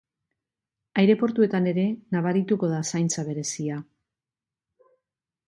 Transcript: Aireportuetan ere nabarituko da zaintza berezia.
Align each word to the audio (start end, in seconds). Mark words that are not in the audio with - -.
Aireportuetan 1.01 1.67
ere 1.73 1.83
nabarituko 2.15 2.71
da 2.73 2.81
zaintza 2.93 3.27
berezia. 3.29 3.79